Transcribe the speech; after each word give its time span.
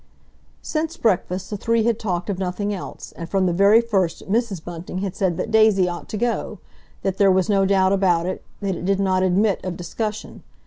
Since 0.63 0.97
breakfast 0.97 1.51
the 1.51 1.57
three 1.57 1.83
had 1.83 1.99
talked 1.99 2.27
of 2.31 2.39
nothing 2.39 2.73
else, 2.73 3.11
and 3.11 3.29
from 3.29 3.45
the 3.45 3.53
very 3.53 3.81
first 3.81 4.27
Mrs. 4.27 4.63
Bunting 4.65 4.97
had 4.97 5.15
said 5.15 5.37
that 5.37 5.51
Daisy 5.51 5.87
ought 5.87 6.09
to 6.09 6.17
go—that 6.17 7.19
there 7.19 7.31
was 7.31 7.49
no 7.49 7.67
doubt 7.67 7.93
about 7.93 8.25
it, 8.25 8.43
that 8.61 8.73
it 8.75 8.85
did 8.85 8.99
not 8.99 9.21
admit 9.21 9.63
of 9.63 9.77
discussion. 9.77 10.41